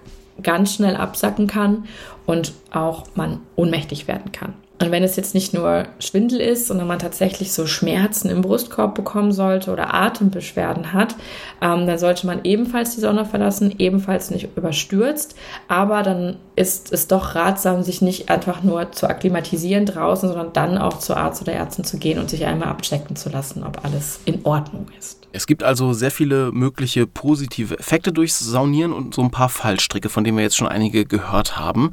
[0.44, 1.86] ganz schnell absacken kann
[2.26, 4.54] und auch man ohnmächtig werden kann.
[4.82, 8.96] Und wenn es jetzt nicht nur Schwindel ist, sondern man tatsächlich so Schmerzen im Brustkorb
[8.96, 11.16] bekommen sollte oder Atembeschwerden hat,
[11.62, 15.36] ähm, dann sollte man ebenfalls die Sonne verlassen, ebenfalls nicht überstürzt.
[15.68, 20.80] Aber dann ist es doch ratsam, sich nicht einfach nur zu akklimatisieren draußen, sondern dann
[20.80, 24.20] auch zur Arzt oder Ärztin zu gehen und sich einmal abchecken zu lassen, ob alles
[24.26, 25.22] in Ordnung ist.
[25.34, 30.10] Es gibt also sehr viele mögliche positive Effekte durchs Saunieren und so ein paar Fallstricke,
[30.10, 31.92] von denen wir jetzt schon einige gehört haben.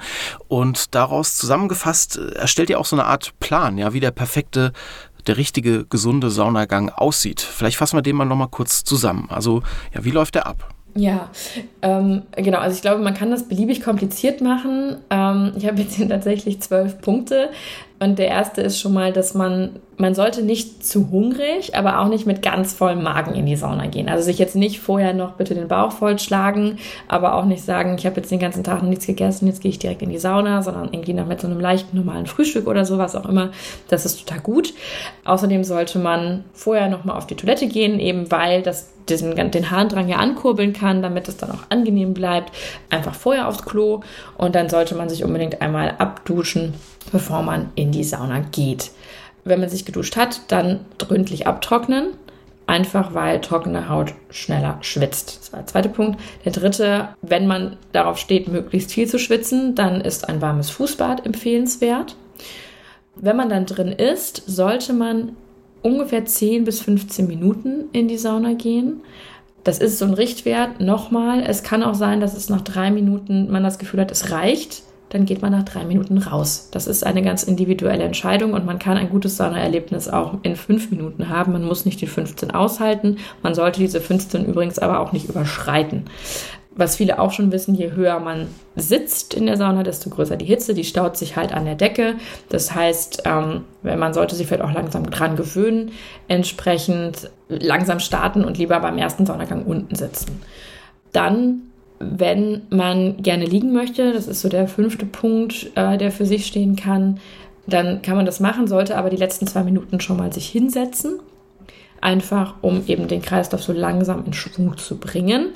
[0.49, 4.73] Und daraus zusammengefasst äh, erstellt ihr auch so eine Art Plan, ja, wie der perfekte
[5.27, 7.41] der richtige, gesunde Saunagang aussieht.
[7.41, 9.27] Vielleicht fassen wir den mal nochmal kurz zusammen.
[9.31, 9.63] Also,
[9.95, 10.75] ja, wie läuft der ab?
[10.95, 11.31] Ja,
[11.83, 12.59] ähm, genau.
[12.59, 14.97] Also ich glaube, man kann das beliebig kompliziert machen.
[15.11, 17.51] Ähm, ich habe jetzt hier tatsächlich zwölf Punkte.
[18.01, 22.09] Und der erste ist schon mal, dass man, man sollte nicht zu hungrig, aber auch
[22.09, 24.09] nicht mit ganz vollem Magen in die Sauna gehen.
[24.09, 28.07] Also sich jetzt nicht vorher noch bitte den Bauch vollschlagen, aber auch nicht sagen, ich
[28.07, 30.93] habe jetzt den ganzen Tag nichts gegessen, jetzt gehe ich direkt in die Sauna, sondern
[30.93, 33.51] irgendwie noch mit so einem leichten normalen Frühstück oder sowas auch immer.
[33.89, 34.75] Das ist total gut.
[35.25, 39.71] Außerdem sollte man vorher noch mal auf die Toilette gehen, eben weil das diesen, den
[39.71, 42.53] Harndrang ja ankurbeln kann, damit es dann auch angenehm bleibt.
[42.91, 44.03] Einfach vorher aufs Klo
[44.37, 46.75] und dann sollte man sich unbedingt einmal abduschen
[47.11, 48.91] bevor man in die Sauna geht.
[49.45, 52.09] Wenn man sich geduscht hat, dann gründlich abtrocknen.
[52.67, 55.39] Einfach weil trockene Haut schneller schwitzt.
[55.41, 56.21] Das war der zweite Punkt.
[56.45, 61.25] Der dritte, wenn man darauf steht, möglichst viel zu schwitzen, dann ist ein warmes Fußbad
[61.25, 62.15] empfehlenswert.
[63.17, 65.35] Wenn man dann drin ist, sollte man
[65.81, 69.01] ungefähr 10 bis 15 Minuten in die Sauna gehen.
[69.65, 70.79] Das ist so ein Richtwert.
[70.79, 74.31] Nochmal, es kann auch sein, dass es nach drei Minuten man das Gefühl hat, es
[74.31, 76.69] reicht dann geht man nach drei Minuten raus.
[76.71, 80.91] Das ist eine ganz individuelle Entscheidung und man kann ein gutes Saunaerlebnis auch in fünf
[80.91, 81.53] Minuten haben.
[81.53, 83.17] Man muss nicht die 15 aushalten.
[83.43, 86.05] Man sollte diese 15 übrigens aber auch nicht überschreiten.
[86.79, 90.45] Was viele auch schon wissen, je höher man sitzt in der Sauna, desto größer die
[90.45, 90.75] Hitze.
[90.75, 92.15] Die staut sich halt an der Decke.
[92.51, 95.91] Das heißt, ähm, man sollte sich vielleicht auch langsam dran gewöhnen,
[96.29, 100.41] entsprechend langsam starten und lieber beim ersten Saunagang unten sitzen.
[101.13, 101.63] Dann
[102.01, 106.47] wenn man gerne liegen möchte, das ist so der fünfte Punkt, äh, der für sich
[106.47, 107.19] stehen kann,
[107.67, 111.21] dann kann man das machen, sollte aber die letzten zwei Minuten schon mal sich hinsetzen.
[112.01, 115.49] Einfach, um eben den Kreislauf so langsam in Schwung zu bringen,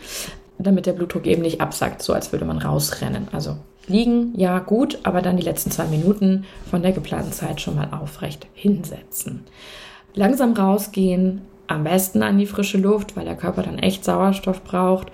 [0.59, 3.29] damit der Blutdruck eben nicht absackt, so als würde man rausrennen.
[3.33, 7.77] Also liegen, ja, gut, aber dann die letzten zwei Minuten von der geplanten Zeit schon
[7.77, 9.45] mal aufrecht hinsetzen.
[10.15, 15.13] Langsam rausgehen, am besten an die frische Luft, weil der Körper dann echt Sauerstoff braucht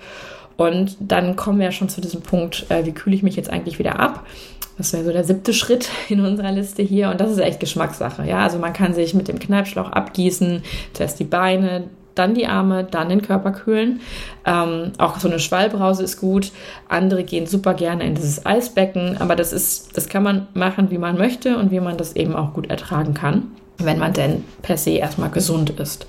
[0.59, 3.49] und dann kommen wir ja schon zu diesem Punkt, äh, wie kühle ich mich jetzt
[3.49, 4.25] eigentlich wieder ab?
[4.77, 7.09] Das wäre so der siebte Schritt in unserer Liste hier.
[7.09, 8.27] Und das ist echt Geschmackssache.
[8.27, 12.83] Ja, also man kann sich mit dem Kneipschlauch abgießen, zuerst die Beine, dann die Arme,
[12.83, 14.01] dann den Körper kühlen.
[14.45, 16.51] Ähm, auch so eine Schwallbrause ist gut.
[16.89, 20.97] Andere gehen super gerne in dieses Eisbecken, aber das ist, das kann man machen, wie
[20.97, 23.43] man möchte und wie man das eben auch gut ertragen kann,
[23.77, 26.05] wenn man denn per se erstmal gesund ist.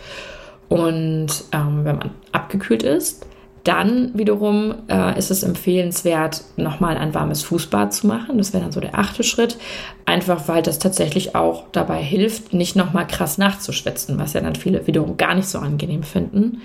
[0.69, 3.27] Und ähm, wenn man abgekühlt ist,
[3.65, 8.39] dann wiederum äh, ist es empfehlenswert, nochmal ein warmes Fußbad zu machen.
[8.39, 9.59] Das wäre dann so der achte Schritt.
[10.07, 14.87] Einfach weil das tatsächlich auch dabei hilft, nicht nochmal krass nachzuschwitzen, was ja dann viele
[14.87, 16.63] wiederum gar nicht so angenehm finden.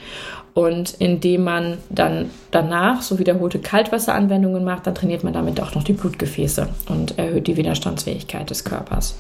[0.53, 5.84] Und indem man dann danach so wiederholte Kaltwasseranwendungen macht, dann trainiert man damit auch noch
[5.84, 9.15] die Blutgefäße und erhöht die Widerstandsfähigkeit des Körpers.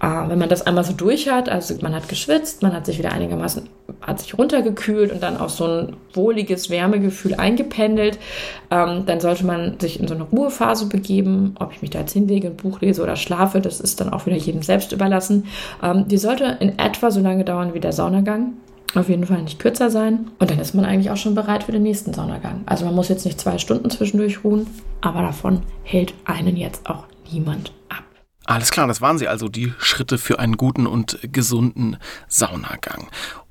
[0.00, 2.98] Äh, wenn man das einmal so durch hat, also man hat geschwitzt, man hat sich
[2.98, 3.68] wieder einigermaßen,
[4.00, 8.18] hat sich runtergekühlt und dann auf so ein wohliges Wärmegefühl eingependelt,
[8.70, 11.54] ähm, dann sollte man sich in so eine Ruhephase begeben.
[11.58, 14.26] Ob ich mich da jetzt hinlege, ein Buch lese oder schlafe, das ist dann auch
[14.26, 15.46] wieder jedem selbst überlassen.
[15.82, 18.54] Ähm, die sollte in etwa so lange dauern wie der Saunagang.
[18.94, 20.30] Auf jeden Fall nicht kürzer sein.
[20.38, 22.62] Und dann ist man eigentlich auch schon bereit für den nächsten Saunagang.
[22.64, 24.66] Also man muss jetzt nicht zwei Stunden zwischendurch ruhen,
[25.02, 27.72] aber davon hält einen jetzt auch niemand.
[28.48, 33.08] Alles klar, das waren sie also die Schritte für einen guten und gesunden Saunagang.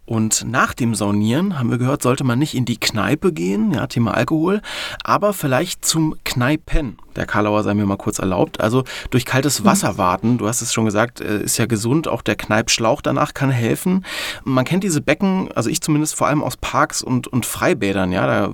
[0.07, 3.86] Und nach dem Saunieren, haben wir gehört, sollte man nicht in die Kneipe gehen, ja,
[3.86, 4.60] Thema Alkohol,
[5.03, 6.97] aber vielleicht zum Kneipen.
[7.15, 8.60] Der Karlauer sei mir mal kurz erlaubt.
[8.60, 12.07] Also durch kaltes Wasser warten, du hast es schon gesagt, äh, ist ja gesund.
[12.07, 14.03] Auch der Kneipschlauch danach kann helfen.
[14.45, 18.25] Man kennt diese Becken, also ich zumindest vor allem aus Parks und, und Freibädern, ja,
[18.25, 18.53] da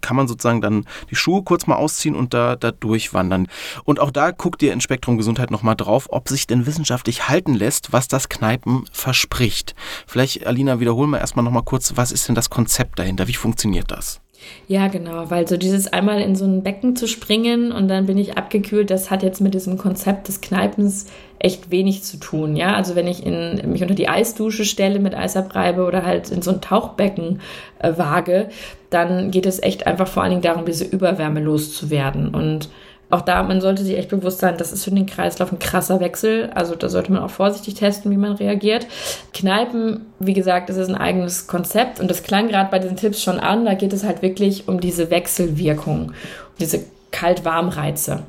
[0.00, 3.48] kann man sozusagen dann die Schuhe kurz mal ausziehen und da, da durchwandern.
[3.84, 7.54] Und auch da guckt ihr in Spektrum Gesundheit nochmal drauf, ob sich denn wissenschaftlich halten
[7.54, 9.74] lässt, was das Kneipen verspricht.
[10.06, 13.28] Vielleicht, Alina, wiederholen wir erstmal nochmal kurz, was ist denn das Konzept dahinter?
[13.28, 14.20] Wie funktioniert das?
[14.68, 18.18] Ja, genau, weil so dieses einmal in so ein Becken zu springen und dann bin
[18.18, 21.06] ich abgekühlt, das hat jetzt mit diesem Konzept des Kneipens
[21.38, 22.54] echt wenig zu tun.
[22.54, 26.30] Ja, also wenn ich in, mich unter die Eisdusche stelle, mit Eis abreibe oder halt
[26.30, 27.40] in so ein Tauchbecken
[27.78, 28.48] äh, wage,
[28.90, 32.34] dann geht es echt einfach vor allen Dingen darum, diese Überwärme loszuwerden.
[32.34, 32.68] Und
[33.10, 36.00] auch da, man sollte sich echt bewusst sein, das ist für den Kreislauf ein krasser
[36.00, 36.50] Wechsel.
[36.54, 38.86] Also da sollte man auch vorsichtig testen, wie man reagiert.
[39.32, 43.22] Kneipen, wie gesagt, das ist ein eigenes Konzept und das klang gerade bei diesen Tipps
[43.22, 43.64] schon an.
[43.64, 46.12] Da geht es halt wirklich um diese Wechselwirkung,
[46.60, 48.22] diese Kalt-Warm-Reize.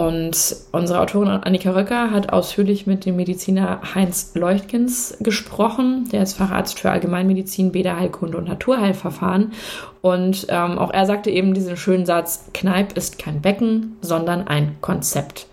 [0.00, 6.08] Und unsere Autorin Annika Röcker hat ausführlich mit dem Mediziner Heinz Leuchtkens gesprochen.
[6.10, 9.52] Der ist Facharzt für Allgemeinmedizin, Bäderheilkunde und Naturheilverfahren.
[10.00, 14.76] Und ähm, auch er sagte eben diesen schönen Satz, Kneipp ist kein Becken, sondern ein
[14.80, 15.48] Konzept.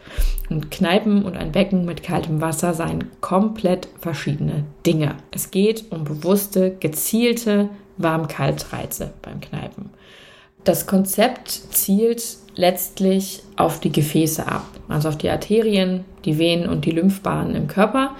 [0.49, 5.15] Und Kneipen und ein Becken mit kaltem Wasser seien komplett verschiedene Dinge.
[5.31, 9.89] Es geht um bewusste, gezielte Warm-Kalt-Reize beim Kneipen.
[10.63, 16.85] Das Konzept zielt letztlich auf die Gefäße ab, also auf die Arterien, die Venen und
[16.85, 18.15] die Lymphbahnen im Körper.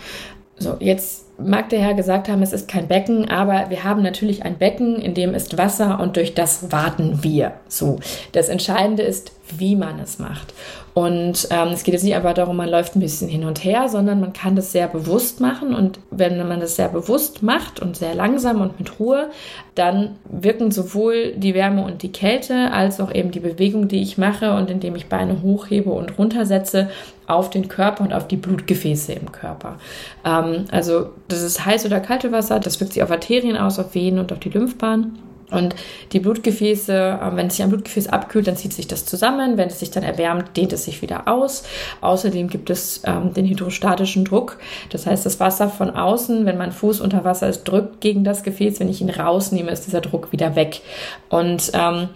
[0.58, 4.44] So, jetzt mag der Herr gesagt haben, es ist kein Becken, aber wir haben natürlich
[4.44, 7.54] ein Becken, in dem ist Wasser und durch das warten wir.
[7.68, 8.00] So,
[8.32, 10.54] das Entscheidende ist, wie man es macht.
[10.94, 13.88] Und ähm, es geht jetzt nicht einfach darum, man läuft ein bisschen hin und her,
[13.88, 15.76] sondern man kann das sehr bewusst machen.
[15.76, 19.30] Und wenn man das sehr bewusst macht und sehr langsam und mit Ruhe,
[19.76, 24.18] dann wirken sowohl die Wärme und die Kälte als auch eben die Bewegung, die ich
[24.18, 26.90] mache und indem ich Beine hochhebe und runtersetze,
[27.28, 29.78] auf den Körper und auf die Blutgefäße im Körper.
[30.26, 33.94] Ähm, also das ist heiß oder kalte Wasser, das wirkt sich auf Arterien aus, auf
[33.94, 35.20] Venen und auf die Lymphbahn.
[35.50, 35.76] Und
[36.12, 39.58] die Blutgefäße, äh, wenn sich ein Blutgefäß abkühlt, dann zieht sich das zusammen.
[39.58, 41.64] Wenn es sich dann erwärmt, dehnt es sich wieder aus.
[42.02, 44.58] Außerdem gibt es ähm, den hydrostatischen Druck.
[44.90, 48.44] Das heißt, das Wasser von außen, wenn mein Fuß unter Wasser ist, drückt gegen das
[48.44, 48.80] Gefäß.
[48.80, 50.82] Wenn ich ihn rausnehme, ist dieser Druck wieder weg.
[51.30, 52.10] Und ähm,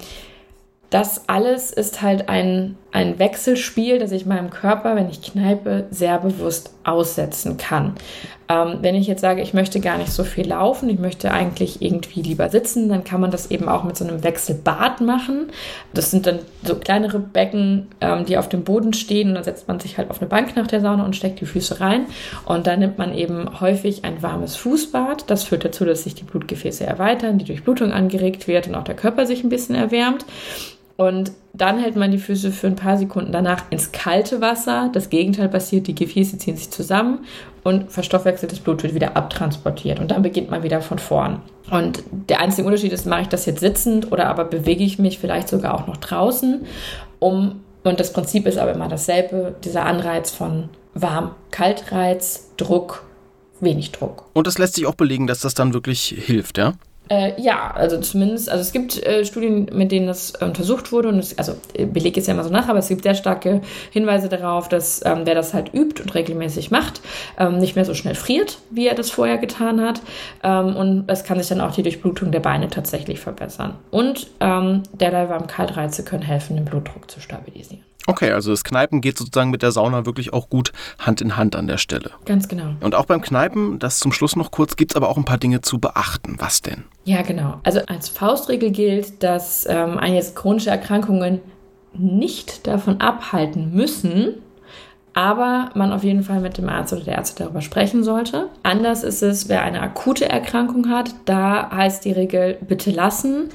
[0.90, 6.20] das alles ist halt ein, ein Wechselspiel, das ich meinem Körper, wenn ich kneipe, sehr
[6.20, 7.96] bewusst aussetzen kann.
[8.50, 11.82] Ähm, wenn ich jetzt sage, ich möchte gar nicht so viel laufen, ich möchte eigentlich
[11.82, 15.52] irgendwie lieber sitzen, dann kann man das eben auch mit so einem Wechselbad machen.
[15.94, 19.70] Das sind dann so kleinere Becken, ähm, die auf dem Boden stehen und dann setzt
[19.70, 22.08] man sich halt auf eine Bank nach der Sauna und steckt die Füße rein
[22.46, 25.30] und dann nimmt man eben häufig ein warmes Fußbad.
[25.30, 28.96] Das führt dazu, dass sich die Blutgefäße erweitern, die Durchblutung angeregt wird und auch der
[28.96, 30.26] Körper sich ein bisschen erwärmt.
[31.02, 34.92] Und dann hält man die Füße für ein paar Sekunden danach ins kalte Wasser.
[34.94, 37.26] Das Gegenteil passiert, die Gefäße ziehen sich zusammen
[37.64, 40.00] und verstoffwechseltes Blut wird wieder abtransportiert.
[40.00, 41.42] Und dann beginnt man wieder von vorn.
[41.72, 45.18] Und der einzige Unterschied ist, mache ich das jetzt sitzend oder aber bewege ich mich
[45.18, 46.68] vielleicht sogar auch noch draußen,
[47.18, 53.08] um, und das Prinzip ist aber immer dasselbe, dieser Anreiz von Warm-Kaltreiz, Druck,
[53.60, 54.26] wenig Druck.
[54.34, 56.74] Und das lässt sich auch belegen, dass das dann wirklich hilft, ja?
[57.12, 61.10] Äh, ja, also zumindest, also es gibt äh, Studien, mit denen das äh, untersucht wurde
[61.10, 63.60] und es, also äh, Beleg ist ja immer so nach, aber es gibt sehr starke
[63.92, 67.02] Hinweise darauf, dass ähm, wer das halt übt und regelmäßig macht,
[67.38, 70.00] ähm, nicht mehr so schnell friert, wie er das vorher getan hat
[70.42, 73.74] ähm, und es kann sich dann auch die Durchblutung der Beine tatsächlich verbessern.
[73.90, 77.84] Und ähm, derlei warm Kaltreize können helfen, den Blutdruck zu stabilisieren.
[78.08, 81.56] Okay, also das Kneipen geht sozusagen mit der Sauna wirklich auch gut Hand in Hand
[81.56, 82.12] an der Stelle.
[82.26, 82.74] Ganz genau.
[82.80, 85.38] Und auch beim Kneipen, das zum Schluss noch kurz, gibt es aber auch ein paar
[85.38, 86.36] Dinge zu beachten.
[86.40, 86.86] Was denn?
[87.06, 87.60] Ja, genau.
[87.64, 91.42] Also als Faustregel gilt, dass ähm, jetzt chronische Erkrankungen
[91.94, 94.36] nicht davon abhalten müssen,
[95.14, 98.48] aber man auf jeden Fall mit dem Arzt oder der Ärztin darüber sprechen sollte.
[98.64, 101.14] Anders ist es, wer eine akute Erkrankung hat.
[101.26, 103.50] Da heißt die Regel bitte lassen.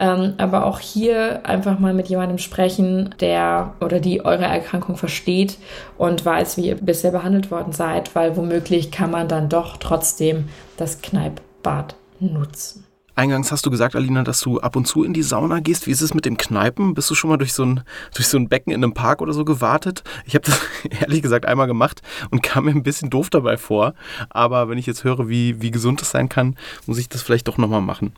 [0.00, 5.58] Ähm, aber auch hier einfach mal mit jemandem sprechen, der oder die eure Erkrankung versteht
[5.96, 10.48] und weiß, wie ihr bisher behandelt worden seid, weil womöglich kann man dann doch trotzdem
[10.76, 12.87] das Kneippbad nutzen.
[13.18, 15.86] Eingangs hast du gesagt, Alina, dass du ab und zu in die Sauna gehst.
[15.86, 16.94] Wie ist es mit dem Kneipen?
[16.94, 17.82] Bist du schon mal durch so ein,
[18.14, 20.04] durch so ein Becken in einem Park oder so gewartet?
[20.24, 20.60] Ich habe das
[21.00, 22.00] ehrlich gesagt einmal gemacht
[22.30, 23.94] und kam mir ein bisschen doof dabei vor.
[24.30, 27.48] Aber wenn ich jetzt höre, wie, wie gesund es sein kann, muss ich das vielleicht
[27.48, 28.12] doch nochmal machen.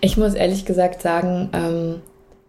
[0.00, 1.96] Ich muss ehrlich gesagt sagen, ähm,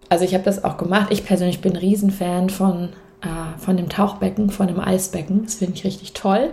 [0.07, 1.07] also ich habe das auch gemacht.
[1.09, 2.89] Ich persönlich bin ein Riesenfan von,
[3.21, 5.43] äh, von dem Tauchbecken, von dem Eisbecken.
[5.43, 6.51] Das finde ich richtig toll.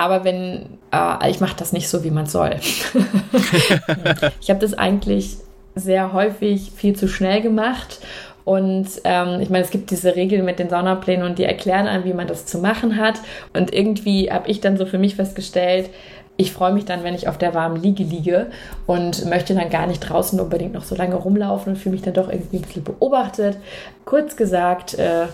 [0.00, 2.56] Aber wenn, äh, ich mache das nicht so, wie man soll.
[4.40, 5.36] ich habe das eigentlich
[5.74, 7.98] sehr häufig viel zu schnell gemacht.
[8.46, 12.04] Und ähm, ich meine, es gibt diese Regeln mit den Saunaplänen und die erklären einem,
[12.04, 13.20] wie man das zu machen hat.
[13.52, 15.90] Und irgendwie habe ich dann so für mich festgestellt,
[16.38, 18.46] ich freue mich dann, wenn ich auf der warmen Liege liege
[18.86, 22.14] und möchte dann gar nicht draußen unbedingt noch so lange rumlaufen und fühle mich dann
[22.14, 23.58] doch irgendwie ein bisschen beobachtet.
[24.06, 25.26] Kurz gesagt, äh,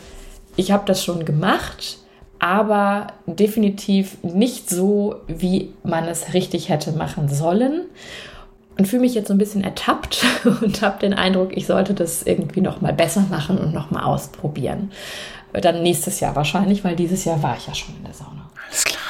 [0.57, 1.99] ich habe das schon gemacht,
[2.39, 7.83] aber definitiv nicht so, wie man es richtig hätte machen sollen.
[8.79, 12.23] Und fühle mich jetzt so ein bisschen ertappt und habe den Eindruck, ich sollte das
[12.23, 14.91] irgendwie noch mal besser machen und noch mal ausprobieren.
[15.53, 18.51] Dann nächstes Jahr wahrscheinlich, weil dieses Jahr war ich ja schon in der Sauna.
[18.67, 19.01] Alles klar.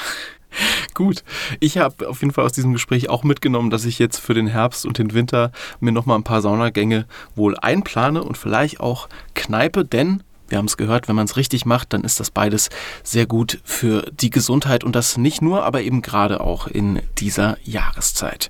[0.95, 1.25] Gut,
[1.61, 4.47] ich habe auf jeden Fall aus diesem Gespräch auch mitgenommen, dass ich jetzt für den
[4.47, 9.09] Herbst und den Winter mir noch mal ein paar Saunagänge wohl einplane und vielleicht auch
[9.35, 12.70] Kneipe, denn wir haben es gehört, wenn man es richtig macht, dann ist das beides
[13.02, 17.59] sehr gut für die Gesundheit und das nicht nur, aber eben gerade auch in dieser
[17.64, 18.48] Jahreszeit.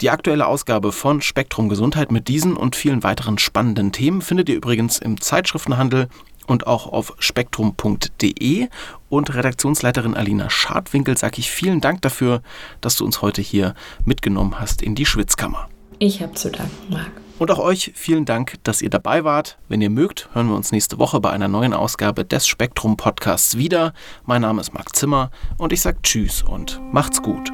[0.00, 4.56] Die aktuelle Ausgabe von Spektrum Gesundheit mit diesen und vielen weiteren spannenden Themen findet ihr
[4.56, 6.08] übrigens im Zeitschriftenhandel
[6.48, 8.68] und auch auf spektrum.de.
[9.08, 12.42] Und Redaktionsleiterin Alina Schadwinkel sage ich vielen Dank dafür,
[12.80, 15.68] dass du uns heute hier mitgenommen hast in die Schwitzkammer.
[15.98, 17.10] Ich habe zu danken, Marc.
[17.38, 19.58] Und auch euch vielen Dank, dass ihr dabei wart.
[19.68, 23.56] Wenn ihr mögt, hören wir uns nächste Woche bei einer neuen Ausgabe des Spektrum Podcasts
[23.56, 23.92] wieder.
[24.26, 27.50] Mein Name ist Marc Zimmer und ich sage Tschüss und macht's gut.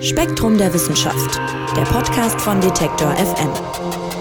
[0.00, 1.40] Spektrum der Wissenschaft,
[1.74, 4.13] der Podcast von Detektor FM.